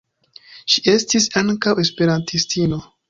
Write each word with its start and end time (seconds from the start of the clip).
Ŝi 0.75 0.83
estis 0.93 1.27
ankaŭ 1.43 1.75
esperantistino. 1.85 2.83